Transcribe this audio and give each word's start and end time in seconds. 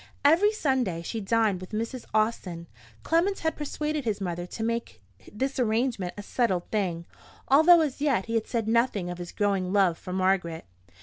Every 0.25 0.51
Sunday 0.51 1.03
she 1.03 1.21
dined 1.21 1.61
with 1.61 1.73
Mrs. 1.73 2.05
Austin. 2.11 2.65
Clement 3.03 3.37
had 3.41 3.55
persuaded 3.55 4.03
his 4.03 4.19
mother 4.19 4.47
to 4.47 4.63
make 4.63 4.99
this 5.31 5.59
arrangement 5.59 6.15
a 6.17 6.23
settled 6.23 6.67
thing; 6.71 7.05
although 7.49 7.81
as 7.81 8.01
yet 8.01 8.25
he 8.25 8.33
had 8.33 8.47
said 8.47 8.67
nothing 8.67 9.11
of 9.11 9.19
his 9.19 9.31
growing 9.31 9.71
love 9.71 9.99
for 9.99 10.11
Margaret. 10.11 10.65